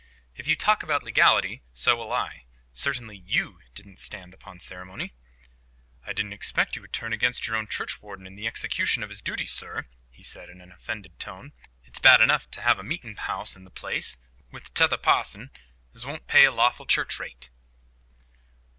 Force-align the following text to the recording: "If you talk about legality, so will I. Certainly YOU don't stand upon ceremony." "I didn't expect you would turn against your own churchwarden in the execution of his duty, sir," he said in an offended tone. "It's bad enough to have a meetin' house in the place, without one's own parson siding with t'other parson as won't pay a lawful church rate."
"If 0.35 0.47
you 0.47 0.55
talk 0.55 0.81
about 0.81 1.03
legality, 1.03 1.61
so 1.73 1.95
will 1.95 2.11
I. 2.11 2.45
Certainly 2.73 3.17
YOU 3.17 3.59
don't 3.75 3.99
stand 3.99 4.33
upon 4.33 4.59
ceremony." 4.59 5.13
"I 6.07 6.11
didn't 6.11 6.33
expect 6.33 6.75
you 6.75 6.81
would 6.81 6.91
turn 6.91 7.13
against 7.13 7.45
your 7.45 7.55
own 7.55 7.67
churchwarden 7.67 8.25
in 8.25 8.35
the 8.35 8.47
execution 8.47 9.03
of 9.03 9.11
his 9.11 9.21
duty, 9.21 9.45
sir," 9.45 9.85
he 10.09 10.23
said 10.23 10.49
in 10.49 10.59
an 10.59 10.71
offended 10.71 11.19
tone. 11.19 11.53
"It's 11.85 11.99
bad 11.99 12.19
enough 12.19 12.49
to 12.49 12.61
have 12.61 12.79
a 12.79 12.83
meetin' 12.83 13.15
house 13.15 13.55
in 13.55 13.63
the 13.63 13.69
place, 13.69 14.17
without 14.49 14.71
one's 14.71 14.71
own 14.71 14.71
parson 14.71 14.71
siding 14.71 14.71
with 14.71 14.73
t'other 14.73 14.97
parson 14.97 15.51
as 15.93 16.05
won't 16.07 16.27
pay 16.27 16.45
a 16.45 16.51
lawful 16.51 16.87
church 16.87 17.19
rate." 17.19 17.51